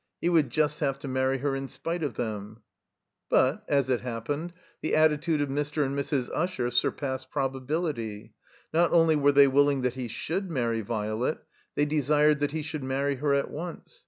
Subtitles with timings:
[0.19, 2.63] He would just have to marry her in spite of them.
[3.29, 5.85] But, as it happened, the attitude of Mr.
[5.85, 6.27] and Mrs.
[6.33, 8.33] Usher stupassed probability.
[8.73, 11.45] Not only were they willing that he should marry Violet,
[11.75, 13.99] they desired that he should marry her at once.